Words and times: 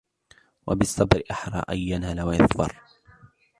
وَبِالصَّبْرِ 0.67 1.23
أَحْرَى 1.31 1.59
أَنْ 1.69 1.77
يَنَالَ 1.77 2.21
وَيَظْفَرَ 2.21 2.81